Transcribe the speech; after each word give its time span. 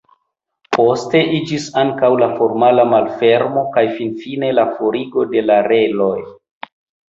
Poste 0.77 1.19
iĝis 1.39 1.67
ankaŭ 1.81 2.09
la 2.21 2.29
formala 2.39 2.87
malfermo 2.95 3.65
kaj 3.77 3.85
finfine 4.01 4.51
la 4.63 4.67
forigo 4.81 5.29
de 5.37 5.47
la 5.53 5.63
reloj. 5.71 6.13